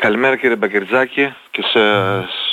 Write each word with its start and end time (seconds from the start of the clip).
Καλημέρα 0.00 0.36
κύριε 0.36 0.56
Μπακερτζάκη 0.56 1.34
και 1.50 1.62
σε 1.62 1.78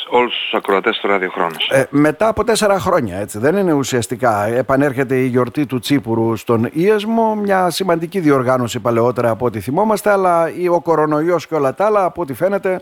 όλους 0.10 0.34
τους 0.34 0.54
ακροατές 0.54 0.98
του 0.98 1.08
ραδιοχρόνου. 1.08 1.56
Ε, 1.70 1.84
μετά 1.90 2.28
από 2.28 2.44
τέσσερα 2.44 2.80
χρόνια, 2.80 3.18
έτσι, 3.18 3.40
δεν 3.40 3.56
είναι 3.56 3.74
ουσιαστικά. 3.74 4.46
Επανέρχεται 4.46 5.16
η 5.16 5.26
γιορτή 5.28 5.66
του 5.66 5.80
Τσίπουρου 5.80 6.36
στον 6.36 6.70
Ίασμο, 6.72 7.36
μια 7.36 7.70
σημαντική 7.70 8.20
διοργάνωση 8.20 8.80
παλαιότερα 8.80 9.30
από 9.30 9.46
ό,τι 9.46 9.60
θυμόμαστε, 9.60 10.12
αλλά 10.12 10.46
ο 10.72 10.82
κορονοϊός 10.82 11.48
και 11.48 11.56
όλα 11.56 11.74
τα 11.74 11.86
άλλα, 11.86 12.04
από 12.04 12.22
ό,τι 12.22 12.34
φαίνεται, 12.34 12.80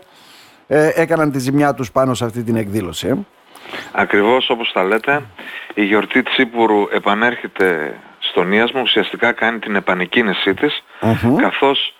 ε, 0.66 0.90
έκαναν 0.94 1.32
τη 1.32 1.38
ζημιά 1.38 1.74
τους 1.74 1.92
πάνω 1.92 2.14
σε 2.14 2.24
αυτή 2.24 2.42
την 2.42 2.56
εκδήλωση. 2.56 3.08
Ε. 3.08 3.14
Ακριβώς 3.92 4.50
όπως 4.50 4.72
τα 4.72 4.84
λέτε, 4.84 5.22
η 5.74 5.84
γιορτή 5.84 6.22
Τσίπουρου 6.22 6.88
επανέρχεται 6.92 7.96
στον 8.18 8.52
Ίασμο, 8.52 8.80
ουσιαστικά 8.80 9.32
κάνει 9.32 9.58
την 9.58 9.76
επανεκκίνησή 9.76 10.54
της, 10.54 10.82
καθώς 11.36 11.94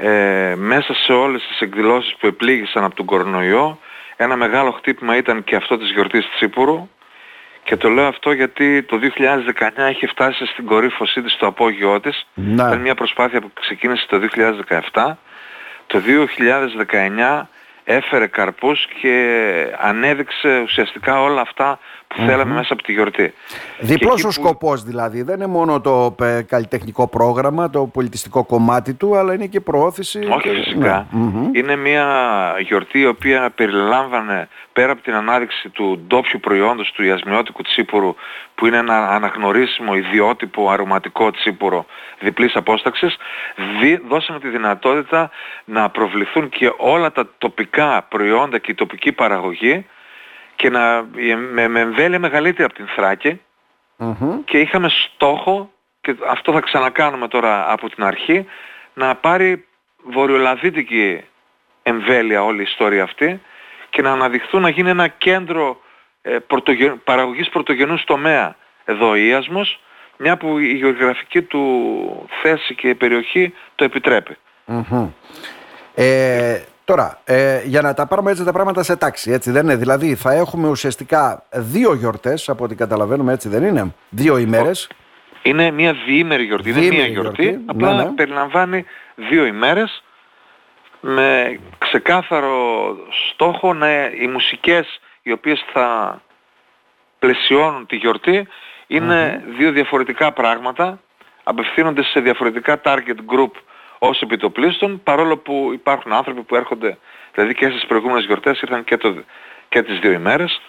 ε, 0.00 0.54
μέσα 0.56 0.94
σε 0.94 1.12
όλες 1.12 1.46
τις 1.48 1.60
εκδηλώσεις 1.60 2.14
που 2.18 2.26
επλήγησαν 2.26 2.84
από 2.84 2.94
τον 2.94 3.06
κορονοϊό 3.06 3.78
ένα 4.16 4.36
μεγάλο 4.36 4.70
χτύπημα 4.70 5.16
ήταν 5.16 5.44
και 5.44 5.56
αυτό 5.56 5.78
της 5.78 5.90
γιορτής 5.90 6.28
Τσίπουρου 6.34 6.88
και 7.64 7.76
το 7.76 7.88
λέω 7.88 8.06
αυτό 8.06 8.32
γιατί 8.32 8.82
το 8.82 8.98
2019 9.56 9.70
έχει 9.76 10.06
φτάσει 10.06 10.46
στην 10.46 10.66
κορύφωσή 10.66 11.22
της 11.22 11.32
στο 11.32 11.46
απόγειό 11.46 12.00
της. 12.00 12.26
Ναι. 12.34 12.52
Ήταν 12.52 12.80
μια 12.80 12.94
προσπάθεια 12.94 13.40
που 13.40 13.50
ξεκίνησε 13.60 14.06
το 14.08 14.20
2017. 14.92 15.16
Το 15.86 16.00
2019 17.40 17.46
έφερε 17.84 18.26
καρπούς 18.26 18.86
και 19.00 19.16
ανέδειξε 19.78 20.60
ουσιαστικά 20.62 21.22
όλα 21.22 21.40
αυτά 21.40 21.78
που 22.08 22.16
θέλαμε 22.16 22.54
μέσα 22.54 22.72
από 22.72 22.82
τη 22.82 22.92
γιορτή. 22.92 23.32
Διπλός 23.78 24.24
ο 24.24 24.30
σκοπός 24.30 24.82
δηλαδή, 24.82 25.22
δεν 25.22 25.34
είναι 25.34 25.46
μόνο 25.46 25.80
το 25.80 26.14
ε, 26.22 26.42
καλλιτεχνικό 26.42 27.08
πρόγραμμα, 27.08 27.70
το 27.70 27.86
πολιτιστικό 27.86 28.44
κομμάτι 28.44 28.94
του, 28.94 29.16
αλλά 29.16 29.34
είναι 29.34 29.46
και 29.46 29.60
προώθηση. 29.60 30.18
Όχι 30.30 30.48
φυσικά. 30.48 31.06
Ναι. 31.10 31.48
Είναι 31.52 31.76
μια 31.76 32.06
γιορτή 32.60 32.98
η 32.98 33.06
οποία 33.06 33.50
περιλάμβανε 33.50 34.48
πέρα 34.72 34.92
από 34.92 35.02
την 35.02 35.14
ανάδειξη 35.14 35.68
του 35.68 36.04
ντόπιου 36.06 36.40
προϊόντος 36.40 36.92
του 36.92 37.02
ιασμιώτικου 37.04 37.62
τσίπουρου 37.62 38.14
που 38.54 38.66
είναι 38.66 38.76
ένα 38.76 39.10
αναγνωρίσιμο 39.10 39.94
ιδιότυπο 39.94 40.70
αρωματικό 40.70 41.30
τσίπουρο 41.30 41.86
διπλής 42.20 42.56
απόσταξης, 42.56 43.16
δώσαμε 44.08 44.38
τη 44.38 44.48
δυνατότητα 44.48 45.30
να 45.64 45.90
προβληθούν 45.90 46.48
και 46.48 46.72
όλα 46.76 47.12
τα 47.12 47.28
τοπικά 47.38 48.06
προϊόντα 48.08 48.58
και 48.58 48.70
η 48.70 48.74
τοπική 48.74 49.12
παραγωγή 49.12 49.86
και 50.58 50.70
να, 50.70 51.04
με, 51.52 51.68
με 51.68 51.80
εμβέλεια 51.80 52.18
μεγαλύτερη 52.18 52.64
από 52.64 52.74
την 52.74 52.86
θρακη 52.86 53.40
και 54.44 54.58
είχαμε 54.58 54.88
στόχο 54.88 55.70
και 56.00 56.16
αυτό 56.28 56.52
θα 56.52 56.60
ξανακάνουμε 56.60 57.28
τώρα 57.28 57.72
από 57.72 57.90
την 57.90 58.04
αρχή 58.04 58.46
να 58.94 59.14
πάρει 59.14 59.66
βορειολαδίτικη 60.02 61.24
εμβέλεια 61.82 62.44
όλη 62.44 62.60
η 62.60 62.62
ιστορία 62.62 63.02
αυτή 63.02 63.40
και 63.90 64.02
να 64.02 64.12
αναδειχθούν 64.12 64.62
να 64.62 64.68
γίνει 64.68 64.90
ένα 64.90 65.08
κέντρο 65.08 65.80
ε, 66.22 66.38
παραγωγής 67.04 67.48
πρωτογενούς 67.48 68.04
τομέα 68.04 68.56
εδώ 68.84 69.08
ο 69.08 69.14
Ιασμος, 69.14 69.80
μια 70.16 70.36
που 70.36 70.58
η 70.58 70.72
γεωγραφική 70.72 71.42
του 71.42 72.28
θέση 72.42 72.74
και 72.74 72.88
η 72.88 72.94
περιοχή 72.94 73.54
το 73.74 73.84
επιτρέπει. 73.84 74.36
Ε, 75.94 76.60
Τώρα, 76.88 77.20
ε, 77.24 77.62
για 77.64 77.80
να 77.80 77.94
τα 77.94 78.06
πάρουμε 78.06 78.30
έτσι 78.30 78.44
τα 78.44 78.52
πράγματα 78.52 78.82
σε 78.82 78.96
τάξη, 78.96 79.30
έτσι 79.30 79.50
δεν 79.50 79.64
είναι; 79.64 79.76
Δηλαδή, 79.76 80.14
θα 80.14 80.32
έχουμε 80.32 80.68
ουσιαστικά 80.68 81.42
δύο 81.52 81.94
γιορτές, 81.94 82.48
από 82.48 82.64
ό,τι 82.64 82.74
καταλαβαίνουμε, 82.74 83.32
έτσι 83.32 83.48
δεν 83.48 83.62
είναι; 83.64 83.94
Δύο 84.08 84.38
ημέρες. 84.38 84.88
Είναι 85.42 85.70
μια 85.70 85.92
διήμερη 86.06 86.44
γιορτή, 86.44 86.70
είναι 86.70 86.80
μια 86.80 87.06
γιορτή. 87.06 87.60
απλά 87.66 87.94
ναι, 87.94 88.02
ναι. 88.02 88.10
περιλαμβάνει 88.10 88.84
δύο 89.14 89.44
ημέρες 89.44 90.02
με 91.00 91.58
ξεκάθαρο 91.78 92.56
στόχο 93.32 93.74
να 93.74 94.04
οι 94.04 94.26
μουσικές 94.26 95.00
οι 95.22 95.32
οποίες 95.32 95.64
θα 95.72 96.20
πλαισιώνουν 97.18 97.86
τη 97.86 97.96
γιορτή 97.96 98.46
δύο 99.56 99.72
διαφορετικά 99.72 100.32
πράγματα, 100.32 101.00
απευθύνονται 101.42 102.02
σε 102.02 102.20
διαφορετικά 102.20 102.80
target 102.84 103.16
group 103.34 103.50
ως 103.98 104.20
επιτοπλίστων, 104.20 105.02
παρόλο 105.02 105.36
που 105.36 105.70
υπάρχουν 105.72 106.12
άνθρωποι 106.12 106.42
που 106.42 106.56
έρχονται, 106.56 106.98
δηλαδή 107.34 107.54
και 107.54 107.68
στις 107.68 107.86
προηγούμενες 107.86 108.24
γιορτές 108.24 108.60
ήρθαν 108.60 108.84
και, 108.84 108.96
το, 108.96 109.14
και 109.68 109.82
τις 109.82 109.98
δύο 109.98 110.12
ημέρες. 110.12 110.60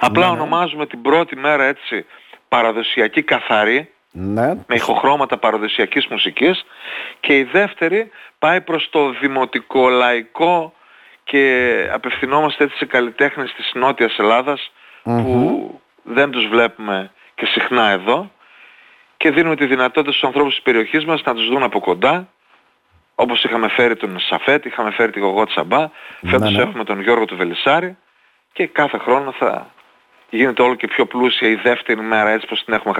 Απλά 0.00 0.26
ναι, 0.26 0.32
ναι. 0.32 0.40
ονομάζουμε 0.40 0.86
την 0.86 1.02
πρώτη 1.02 1.36
μέρα 1.36 1.64
έτσι 1.64 2.06
παραδοσιακή 2.48 3.22
καθαρή, 3.22 3.90
ναι. 4.12 4.54
με 4.54 4.74
ηχοχρώματα 4.74 5.38
παραδοσιακής 5.38 6.06
μουσικής 6.06 6.64
και 7.20 7.38
η 7.38 7.42
δεύτερη 7.42 8.10
πάει 8.38 8.60
προς 8.60 8.88
το 8.90 9.10
δημοτικό 9.10 9.88
λαϊκό 9.88 10.72
και 11.24 11.88
απευθυνόμαστε 11.92 12.64
έτσι 12.64 12.76
σε 12.76 12.86
καλλιτέχνες 12.86 13.52
της 13.52 13.70
Νότιας 13.74 14.16
που 15.02 15.80
δεν 16.02 16.30
τους 16.30 16.46
βλέπουμε 16.46 17.10
και 17.34 17.46
συχνά 17.46 17.88
εδώ 17.88 18.30
και 19.16 19.30
δίνουμε 19.30 19.56
τη 19.56 19.66
δυνατότητα 19.66 20.12
στους 20.12 20.24
ανθρώπους 20.24 20.54
της 20.54 20.62
περιοχής 20.62 21.04
μας 21.04 21.22
να 21.22 21.34
τους 21.34 21.48
δουν 21.48 21.62
από 21.62 21.80
κοντά 21.80 22.28
όπως 23.14 23.44
είχαμε 23.44 23.68
φέρει 23.68 23.96
τον 23.96 24.18
Σαφέτ, 24.18 24.64
είχαμε 24.64 24.90
φέρει 24.90 25.12
τη 25.12 25.20
Γογό 25.20 25.44
Τσαμπά, 25.44 25.88
φέτος 26.20 26.50
ναι, 26.50 26.56
ναι. 26.56 26.62
έχουμε 26.62 26.84
τον 26.84 27.00
Γιώργο 27.00 27.24
του 27.24 27.36
Βελισσάρη 27.36 27.96
και 28.52 28.66
κάθε 28.66 28.98
χρόνο 28.98 29.32
θα 29.32 29.70
γίνεται 30.30 30.62
όλο 30.62 30.74
και 30.74 30.86
πιο 30.86 31.06
πλούσια 31.06 31.48
η 31.48 31.54
δεύτερη 31.54 32.00
μέρα 32.00 32.30
έτσι 32.30 32.46
πως 32.46 32.64
την 32.64 32.74
έχουμε 32.74 32.94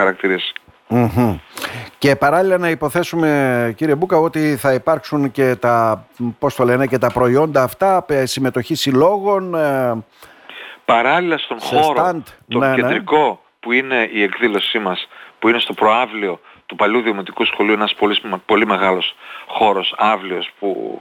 Και 1.98 2.16
παράλληλα 2.16 2.58
να 2.58 2.68
υποθέσουμε 2.68 3.72
κύριε 3.76 3.94
Μπούκα 3.94 4.16
ότι 4.16 4.56
θα 4.56 4.72
υπάρξουν 4.72 5.30
και 5.30 5.56
τα, 5.56 6.06
πώς 6.38 6.54
το 6.54 6.64
λένε, 6.64 6.86
και 6.86 6.98
τα 6.98 7.10
προϊόντα 7.10 7.62
αυτά, 7.62 8.04
συμμετοχή 8.24 8.74
συλλόγων. 8.74 9.54
Ε, 9.54 10.04
παράλληλα 10.84 11.38
στον 11.38 11.60
χώρο, 11.60 12.04
stand. 12.06 12.22
τον 12.48 12.60
ναι, 12.60 12.74
κεντρικό 12.74 13.40
που 13.60 13.72
είναι 13.72 14.08
η 14.12 14.22
εκδήλωσή 14.22 14.78
μας, 14.78 15.08
που 15.44 15.50
είναι 15.50 15.58
στο 15.58 15.72
προάβλιο 15.72 16.40
του 16.66 16.76
παλιού 16.76 17.00
Δημοτικού 17.00 17.44
Σχολείου 17.44 17.72
ένας 17.74 17.94
πολύ, 17.94 18.20
πολύ 18.46 18.66
μεγάλος 18.66 19.14
χώρος 19.46 19.94
άβλιος 19.96 20.50
που 20.58 21.00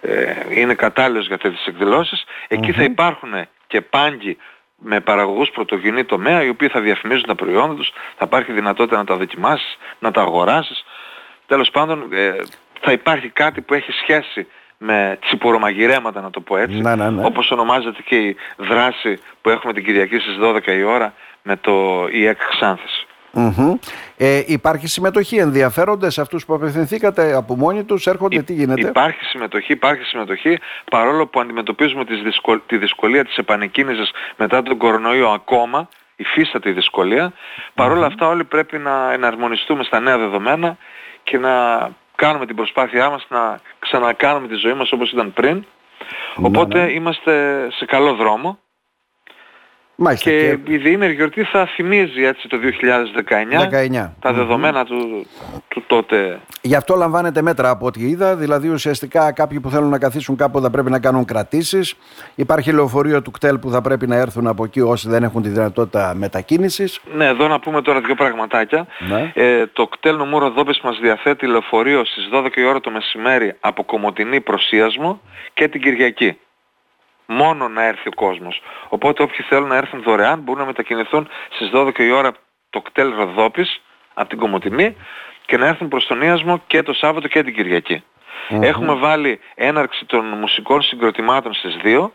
ε, 0.00 0.34
είναι 0.48 0.74
κατάλληλος 0.74 1.26
για 1.26 1.38
τέτοιες 1.38 1.66
εκδηλώσεις. 1.66 2.24
θα 2.72 2.82
υπάρχουν 2.82 3.32
και 3.66 3.80
πάγκοι 3.80 4.36
με 4.76 5.00
παραγωγούς 5.00 5.50
πρωτογενή 5.50 6.04
τομέα 6.04 6.42
οι 6.42 6.48
οποίοι 6.48 6.68
θα 6.68 6.80
διαφημίζουν 6.80 7.26
τα 7.26 7.34
προϊόντα 7.34 7.74
τους, 7.74 7.92
θα 8.16 8.24
υπάρχει 8.24 8.52
δυνατότητα 8.52 8.96
να 8.96 9.04
τα 9.04 9.16
δοκιμάσεις, 9.16 9.78
να 9.98 10.10
τα 10.10 10.20
αγοράσεις. 10.20 10.84
Τέλος 11.46 11.70
πάντων 11.70 12.08
ε, 12.12 12.36
θα 12.80 12.92
υπάρχει 12.92 13.28
κάτι 13.28 13.60
που 13.60 13.74
έχει 13.74 13.92
σχέση 13.92 14.46
με 14.78 15.18
τσιπορομαγειρέματα 15.20 16.20
να 16.20 16.30
το 16.30 16.40
πω 16.40 16.56
έτσι, 16.56 16.80
να, 16.80 16.96
ναι, 16.96 17.10
ναι. 17.10 17.24
όπως 17.24 17.50
ονομάζεται 17.50 18.02
και 18.02 18.16
η 18.16 18.36
δράση 18.56 19.18
που 19.40 19.50
έχουμε 19.50 19.72
την 19.72 19.84
Κυριακή 19.84 20.18
στις 20.18 20.36
12 20.42 20.66
η 20.66 20.82
ώρα 20.82 21.14
με 21.42 21.56
το 21.56 22.06
ΙΕΚ 22.10 22.38
Ξάνθης. 22.50 23.04
Ε, 24.16 24.42
υπάρχει 24.46 24.86
συμμετοχή, 24.86 25.36
ενδιαφέρονται 25.36 26.10
σε 26.10 26.20
αυτούς 26.20 26.44
που 26.44 26.54
απευθυνθήκατε 26.54 27.34
από 27.34 27.56
μόνοι 27.56 27.84
τους, 27.84 28.06
έρχονται, 28.06 28.42
τι 28.42 28.52
γίνεται; 28.52 28.88
Υπάρχει 28.88 29.24
συμμετοχή, 29.24 29.72
υπάρχει 29.72 30.04
συμμετοχή, 30.04 30.58
παρόλο 30.90 31.26
που 31.26 31.40
αντιμετωπίζουμε 31.40 32.04
τη 32.66 32.76
δυσκολία 32.76 33.24
της 33.24 33.36
επανεκκίνησης 33.36 34.10
μετά 34.36 34.62
τον 34.62 34.76
κορονοϊό 34.76 35.28
ακόμα, 35.28 35.88
υφίστατη 36.16 36.72
δυσκολία, 36.72 37.32
παρόλα 37.74 38.06
αυτά 38.06 38.26
όλοι 38.26 38.44
πρέπει 38.44 38.78
να 38.78 39.12
εναρμονιστούμε 39.12 39.84
στα 39.84 40.00
νέα 40.00 40.18
δεδομένα 40.18 40.76
και 41.22 41.38
να 41.38 41.50
κάνουμε 42.14 42.46
την 42.46 42.56
προσπάθειά 42.56 43.10
μας 43.10 43.26
να 43.28 43.60
ξανακάνουμε 43.78 44.48
τη 44.48 44.54
ζωή 44.54 44.74
μας 44.74 44.92
όπως 44.92 45.12
ήταν 45.12 45.32
πριν. 45.32 45.54
Ναι, 45.54 46.46
Οπότε 46.46 46.84
ναι. 46.84 46.92
είμαστε 46.92 47.66
σε 47.70 47.84
καλό 47.84 48.14
δρόμο 48.14 48.58
Μάλιστα, 50.02 50.30
και, 50.30 50.56
και 50.64 50.72
η 50.72 50.76
διήμερη 50.76 51.14
γιορτή 51.14 51.44
θα 51.44 51.66
θυμίζει 51.66 52.24
έτσι 52.24 52.48
το 52.48 52.58
2019 53.96 54.10
τα 54.20 54.32
δεδομενα 54.32 54.84
του, 54.84 55.26
του 55.68 55.84
τότε. 55.86 56.40
Γι' 56.62 56.74
αυτό 56.74 56.94
λαμβάνετε 56.94 57.42
μέτρα 57.42 57.70
από 57.70 57.86
ό,τι 57.86 58.08
είδα, 58.08 58.36
δηλαδή 58.36 58.68
ουσιαστικά 58.68 59.32
κάποιοι 59.32 59.60
που 59.60 59.70
θέλουν 59.70 59.88
να 59.88 59.98
καθίσουν 59.98 60.36
κάπου 60.36 60.60
θα 60.60 60.70
πρέπει 60.70 60.90
να 60.90 61.00
κάνουν 61.00 61.24
κρατήσεις. 61.24 61.94
Υπάρχει 62.34 62.72
λεωφορείο 62.72 63.22
του 63.22 63.30
κτέλ 63.30 63.58
που 63.58 63.70
θα 63.70 63.80
πρέπει 63.80 64.06
να 64.06 64.16
έρθουν 64.16 64.46
από 64.46 64.64
εκεί 64.64 64.80
όσοι 64.80 65.08
δεν 65.08 65.22
έχουν 65.22 65.42
τη 65.42 65.48
δυνατότητα 65.48 66.14
μετακίνησης. 66.16 67.00
Ναι, 67.14 67.26
εδώ 67.26 67.48
να 67.48 67.60
πούμε 67.60 67.82
τώρα 67.82 68.00
δύο 68.00 68.14
πραγματάκια. 68.14 68.86
Ναι. 68.98 69.32
Ε, 69.34 69.66
το 69.66 69.86
κτέλ 69.86 70.16
νομού 70.16 70.38
Ροδόπης 70.38 70.80
μας 70.80 70.98
διαθέτει 70.98 71.46
λεωφορείο 71.46 72.04
στις 72.04 72.28
12 72.32 72.56
η 72.56 72.64
ώρα 72.64 72.80
το 72.80 72.90
μεσημέρι 72.90 73.56
από 73.60 73.84
Κομωτινή 73.84 74.40
Προσίασμο 74.40 75.20
και 75.54 75.68
την 75.68 75.80
Κυριακή 75.80 76.36
μόνο 77.32 77.68
να 77.68 77.84
έρθει 77.84 78.08
ο 78.08 78.14
κόσμος. 78.14 78.62
Οπότε 78.88 79.22
όποιοι 79.22 79.44
θέλουν 79.48 79.68
να 79.68 79.76
έρθουν 79.76 80.02
δωρεάν 80.02 80.40
μπορούν 80.40 80.60
να 80.60 80.66
μετακινηθούν 80.66 81.28
στις 81.50 81.70
12 81.74 81.98
η 81.98 82.10
ώρα 82.10 82.32
το 82.70 82.80
κτέλ 82.80 83.14
Ροδόπης 83.14 83.80
από 84.14 84.28
την 84.28 84.38
Κομωτινή 84.38 84.96
και 85.46 85.56
να 85.56 85.66
έρθουν 85.66 85.88
προς 85.88 86.06
τον 86.06 86.22
Ίασμο 86.22 86.62
και 86.66 86.82
το 86.82 86.92
Σάββατο 86.92 87.28
και 87.28 87.42
την 87.42 87.54
κυριακη 87.54 88.04
Έχουμε 88.48 88.94
βάλει 88.94 89.40
έναρξη 89.54 90.04
των 90.04 90.24
μουσικών 90.24 90.82
συγκροτημάτων 90.82 91.54
στις 91.54 91.76
2. 91.84 92.10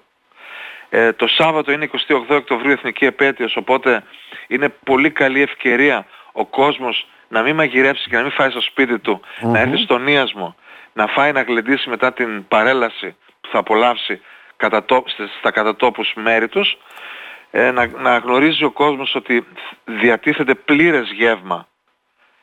Ε, 0.89 1.13
το 1.13 1.27
Σάββατο 1.27 1.71
είναι 1.71 1.89
28 2.07 2.17
Οκτωβρίου 2.29 2.71
Εθνική 2.71 3.05
Επέτειος, 3.05 3.55
οπότε 3.55 4.03
είναι 4.47 4.69
πολύ 4.69 5.11
καλή 5.11 5.41
ευκαιρία 5.41 6.05
ο 6.31 6.45
κόσμος 6.45 7.07
να 7.27 7.41
μην 7.41 7.55
μαγειρέψει 7.55 8.09
και 8.09 8.15
να 8.15 8.21
μην 8.21 8.31
φάει 8.31 8.49
στο 8.49 8.61
σπίτι 8.61 8.99
του, 8.99 9.21
να 9.41 9.59
έρθει 9.59 9.77
στον 9.77 10.07
Ίασμο, 10.07 10.55
να 10.93 11.07
φάει 11.07 11.31
να 11.31 11.41
γλεντήσει 11.41 11.89
μετά 11.89 12.13
την 12.13 12.47
παρέλαση 12.47 13.15
που 13.41 13.49
θα 13.51 13.59
απολαύσει 13.59 14.21
στα 15.39 15.51
κατατόπους 15.51 16.13
μέρη 16.15 16.47
τους 16.47 16.77
ε, 17.51 17.71
να, 17.71 17.87
να 17.87 18.17
γνωρίζει 18.17 18.63
ο 18.63 18.71
κόσμος 18.71 19.15
ότι 19.15 19.45
διατίθεται 19.85 20.55
πλήρες 20.55 21.11
γεύμα. 21.11 21.67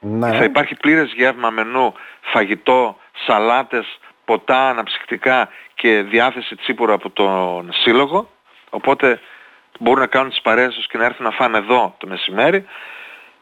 Ναι. 0.01 0.37
Θα 0.37 0.45
υπάρχει 0.45 0.75
πλήρες 0.75 1.13
γεύμα 1.17 1.51
μενού, 1.51 1.95
φαγητό, 2.21 2.97
σαλάτες, 3.27 3.99
ποτά, 4.25 4.69
αναψυκτικά 4.69 5.49
και 5.75 6.03
διάθεση 6.03 6.57
τσίπουρα 6.57 6.95
από 6.95 7.11
τον 7.11 7.73
σύλλογο. 7.73 8.31
Οπότε 8.71 9.21
μπορούν 9.79 10.01
να 10.01 10.07
κάνουν 10.07 10.31
τις 10.31 10.41
παρέες 10.41 10.75
τους 10.75 10.87
και 10.87 10.99
να 10.99 11.05
έρθουν 11.05 11.25
να 11.25 11.31
φάνε 11.31 11.59
εδώ 11.59 11.95
το 11.99 12.07
μεσημέρι. 12.07 12.65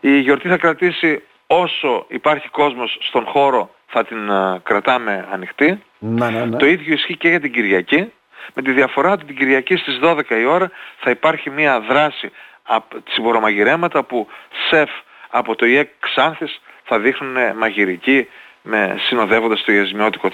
Η 0.01 0.19
γιορτή 0.19 0.49
θα 0.49 0.57
κρατήσει 0.57 1.23
όσο 1.47 2.05
υπάρχει 2.09 2.49
κόσμος 2.49 2.99
στον 3.01 3.25
χώρο 3.25 3.75
θα 3.87 4.05
την 4.05 4.29
uh, 4.31 4.57
κρατάμε 4.63 5.29
ανοιχτή. 5.33 5.83
Ναι, 5.99 6.31
ναι, 6.31 6.45
ναι. 6.45 6.57
Το 6.57 6.67
ίδιο 6.67 6.95
ισχύει 6.95 7.17
και 7.17 7.29
για 7.29 7.41
την 7.41 7.53
Κυριακή. 7.53 8.13
Με 8.55 8.63
τη 8.63 8.73
διαφορά 8.73 9.13
ότι 9.13 9.25
την 9.25 9.37
Κυριακή 9.37 9.77
στις 9.77 9.99
12 10.03 10.21
η 10.31 10.45
ώρα 10.45 10.71
θα 10.99 11.11
υπάρχει 11.11 11.51
μια 11.51 11.81
δράση 11.81 12.31
από 12.63 13.03
τσιμπορομαγειρέματα 13.03 14.03
που 14.03 14.27
σεφ 14.71 14.91
από 15.31 15.57
το 15.57 15.67
ΙΕΚ 15.67 15.89
Ξάνθης 16.01 16.61
θα 16.85 16.99
δείχνουν 16.99 17.37
μαγειρική 17.57 18.29
με 18.63 18.97
συνοδεύοντας 18.99 19.63
το 19.65 19.73
ιεσμιώτικο 19.73 20.29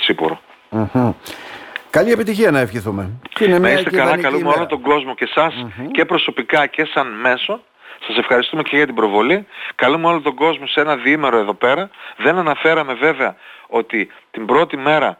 Καλή 1.90 2.10
επιτυχία 2.10 2.50
να 2.50 2.58
ευχηθούμε. 2.58 3.10
να 3.58 3.70
είστε 3.70 3.90
καλά, 3.90 4.18
καλούμε 4.18 4.48
όλο 4.56 4.66
τον 4.66 4.80
κόσμο 4.80 5.14
και 5.14 5.24
εσας 5.24 5.66
και 5.90 6.04
προσωπικά 6.04 6.66
και 6.66 6.84
σαν 6.84 7.06
μέσο. 7.20 7.60
Σας 8.06 8.16
ευχαριστούμε 8.16 8.62
και 8.62 8.76
για 8.76 8.86
την 8.86 8.94
προβολή. 8.94 9.46
Καλούμε 9.74 10.06
όλο 10.06 10.20
τον 10.20 10.34
κόσμο 10.34 10.66
σε 10.66 10.80
ένα 10.80 10.96
διήμερο 10.96 11.38
εδώ 11.38 11.54
πέρα. 11.54 11.90
Δεν 12.16 12.38
αναφέραμε 12.38 12.94
βέβαια 12.94 13.36
ότι 13.66 14.08
την 14.30 14.46
πρώτη 14.46 14.76
μέρα 14.76 15.18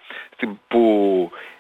που 0.69 0.83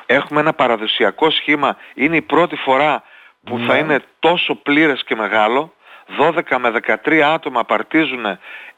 έχουμε 0.06 0.40
ένα 0.40 0.52
παραδοσιακό 0.52 1.30
σχήμα 1.30 1.76
είναι 1.94 2.16
η 2.16 2.22
πρώτη 2.22 2.56
φορά 2.56 3.02
που 3.44 3.58
θα 3.58 3.72
ναι. 3.72 3.78
είναι 3.78 4.02
τόσο 4.18 4.54
πλήρες 4.54 5.04
και 5.04 5.16
μεγάλο. 5.16 5.72
12 6.20 6.56
με 6.58 6.72
13 7.04 7.18
άτομα 7.18 7.64
παρτίζουν 7.64 8.24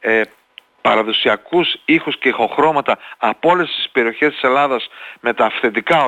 ε, 0.00 0.20
παραδοσιακούς 0.80 1.76
ήχους 1.84 2.19
και 2.19 2.28
ηχοχρώματα 2.28 2.98
από 3.19 3.50
όλες 3.50 3.69
τις 3.69 3.88
περιοχές 3.92 4.32
της 4.32 4.42
Ελλάδας 4.42 4.88
με 5.20 5.32
τα 5.32 5.44
αυθεντικά 5.44 6.04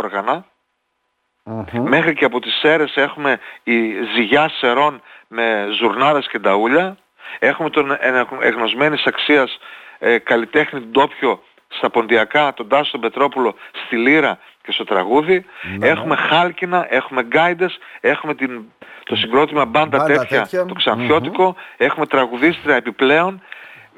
Μέχρι 1.70 2.14
και 2.14 2.24
από 2.24 2.40
τις 2.40 2.58
Σέρες 2.58 2.96
έχουμε 2.96 3.40
η 3.62 3.92
ζυγιά 4.14 4.48
σερών 4.48 5.02
με 5.28 5.68
ζουρνάδες 5.78 6.28
και 6.28 6.38
ταούλια. 6.38 6.96
Έχουμε 7.38 7.70
τον 7.70 7.98
εγνωσμένης 8.40 9.04
αξίας 9.04 9.58
ε, 9.98 10.18
καλλιτέχνη 10.18 10.80
ντόπιο 10.80 11.42
στα 11.68 11.90
ποντιακά, 11.90 12.52
τον 12.54 12.68
Τάσο 12.68 12.90
τον 12.90 13.00
Πετρόπουλο 13.00 13.54
στη 13.84 13.96
Λύρα 13.96 14.38
και 14.62 14.72
στο 14.72 14.84
τραγούδι. 14.84 15.44
Ναι. 15.78 15.88
Έχουμε 15.88 16.16
χάλκινα, 16.16 16.86
έχουμε 16.88 17.22
γκάιντες, 17.22 17.78
έχουμε 18.00 18.34
την, 18.34 18.62
το 19.04 19.16
συγκρότημα 19.16 19.64
μπάντα, 19.64 20.04
τέτοια, 20.04 20.48
το 20.66 20.74
ξανθιωτικο 20.74 21.56
έχουμε 21.76 22.06
τραγουδίστρια 22.06 22.76
επιπλέον 22.76 23.42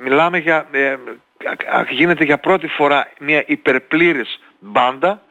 μιλάμε 0.02 0.38
για, 0.38 0.66
ε, 0.70 0.96
γίνεται 1.90 2.24
για 2.24 2.38
πρώτη 2.38 2.66
φορά 2.66 3.08
μια 3.18 3.44
υπερπλήρης 3.46 4.40
μπάντα 4.58 5.22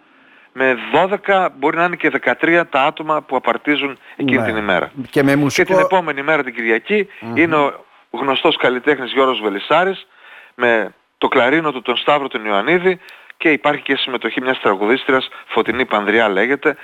με 0.53 0.77
12, 1.25 1.47
μπορεί 1.57 1.77
να 1.77 1.83
είναι 1.83 1.95
και 1.95 2.11
13 2.41 2.63
τα 2.69 2.81
άτομα 2.81 3.21
που 3.21 3.35
απαρτίζουν 3.35 3.97
εκείνη 4.15 4.37
ναι. 4.37 4.45
την 4.45 4.57
ημέρα. 4.57 4.91
Και, 5.09 5.23
με 5.23 5.35
και 5.53 5.63
την 5.63 5.79
επόμενη 5.79 6.21
μέρα 6.21 6.43
την 6.43 6.53
κυριακη 6.53 7.07
είναι 7.35 7.55
ο 7.55 7.85
γνωστός 8.11 8.57
καλλιτέχνης 8.57 9.11
Γιώργος 9.11 9.41
Βελισσάρης 9.41 10.07
με 10.55 10.93
το 11.17 11.27
κλαρίνο 11.27 11.71
του 11.71 11.81
τον 11.81 11.97
Σταύρο 11.97 12.27
τον 12.27 12.45
Ιωαννίδη 12.45 12.99
και 13.41 13.51
υπάρχει 13.51 13.81
και 13.81 13.95
συμμετοχή 13.95 14.41
μιας 14.41 14.59
τραγουδίστριας, 14.59 15.29
Φωτεινή 15.47 15.85
Πανδριά 15.85 16.29
λέγεται. 16.29 16.77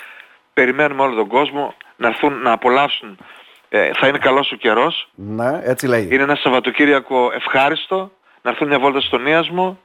Περιμένουμε 0.53 1.01
όλο 1.01 1.15
τον 1.15 1.27
κόσμο 1.27 1.73
να 1.95 2.07
έρθουν 2.07 2.41
να 2.41 2.51
απολαύσουν 2.51 3.17
ε, 3.69 3.89
θα 3.93 4.07
είναι 4.07 4.17
καλός 4.17 4.51
ο 4.51 4.55
καιρός. 4.55 5.09
Ναι, 5.15 5.59
έτσι 5.63 5.87
λέει. 5.87 6.07
Είναι 6.11 6.23
ένα 6.23 6.35
Σαββατοκύριακο 6.35 7.31
ευχάριστο. 7.33 8.11
Να 8.41 8.49
έρθουν 8.49 8.67
μια 8.67 8.79
βόλτα 8.79 9.01
στον 9.01 9.25
Ιασμό. 9.25 9.79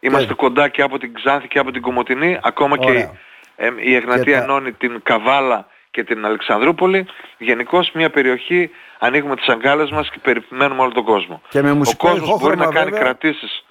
Είμαστε 0.00 0.34
κοντά 0.34 0.68
και 0.68 0.82
από 0.82 0.98
την 0.98 1.14
Ξάνθη 1.14 1.48
και 1.48 1.58
από 1.58 1.70
την 1.70 1.82
Κομωτινή. 1.82 2.38
Ακόμα 2.42 2.78
και 2.78 2.90
η, 2.90 3.10
ε, 3.56 3.68
η 3.76 3.94
Εγνατία 3.94 4.42
ενώνει 4.42 4.72
την 4.72 5.00
Καβάλα 5.02 5.66
και 5.90 6.04
την 6.04 6.24
Αλεξανδρούπολη. 6.24 7.06
Γενικώ 7.38 7.84
μια 7.92 8.10
περιοχή 8.10 8.70
ανοίγουμε 8.98 9.36
τις 9.36 9.48
αγκάλες 9.48 9.90
μας 9.90 10.10
και 10.10 10.18
περιμένουμε 10.22 10.82
όλο 10.82 10.92
τον 10.92 11.04
κόσμο. 11.04 11.42
Και 11.48 11.62
με 11.62 11.70
ο 11.70 11.96
κόσμος 11.96 12.40
μπορεί 12.40 12.56
να 12.56 12.66
κάνει 12.66 12.90
κρατήσεις 12.90 13.65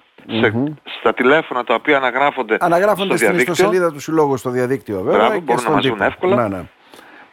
στα 1.00 1.14
τηλέφωνα 1.14 1.64
τα 1.64 1.74
οποία 1.74 1.96
αναγράφονται, 1.96 2.56
αναγράφονται 2.60 3.16
στο 3.16 3.26
διαδίκτυο. 3.26 3.54
στην 3.54 3.64
ιστοσελίδα 3.64 3.92
του 3.92 4.00
Συλλόγου 4.00 4.36
στο 4.36 4.50
διαδίκτυο 4.50 5.02
βέβαια. 5.02 5.18
Μπράβο, 5.18 5.40
μπορούν 5.40 5.64
να 5.64 5.70
μας 5.70 5.86
εύκολα. 6.00 6.48
Ναι, 6.48 6.56
ναι. 6.56 6.64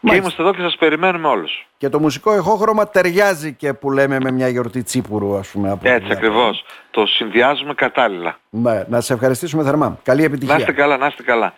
Και 0.09 0.15
είμαστε 0.15 0.41
εδώ 0.41 0.53
και 0.53 0.61
σας 0.61 0.75
περιμένουμε 0.79 1.27
όλους. 1.27 1.67
Και 1.77 1.89
το 1.89 1.99
μουσικό 1.99 2.33
εχόχρωμα 2.33 2.87
ταιριάζει 2.87 3.53
και 3.53 3.73
που 3.73 3.91
λέμε 3.91 4.19
με 4.19 4.31
μια 4.31 4.47
γιορτή 4.47 4.83
τσίπουρου 4.83 5.35
ας 5.35 5.47
πούμε. 5.47 5.69
Από 5.71 5.89
Έτσι 5.89 6.11
ακριβώς. 6.11 6.65
Το 6.91 7.05
συνδυάζουμε 7.05 7.73
κατάλληλα. 7.73 8.37
Ναι, 8.49 8.83
να 8.87 9.01
σε 9.01 9.13
ευχαριστήσουμε 9.13 9.63
θερμά. 9.63 9.99
Καλή 10.03 10.23
επιτυχία. 10.23 10.53
Να 10.53 10.59
είστε 10.59 10.71
καλά, 10.71 10.97
να 10.97 11.07
είστε 11.07 11.23
καλά. 11.23 11.53